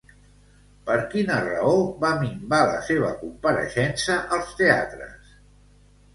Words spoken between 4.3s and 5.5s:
als teatres?